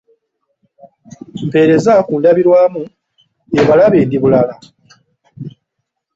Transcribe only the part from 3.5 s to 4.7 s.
embalabe endi bulala.